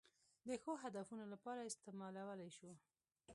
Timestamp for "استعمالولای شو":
1.69-2.71